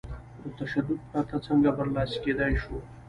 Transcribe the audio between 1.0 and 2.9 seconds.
پرته څنګه برلاسي کېدای شو؟